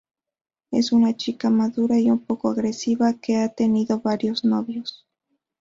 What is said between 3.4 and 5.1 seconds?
tenido varios novios.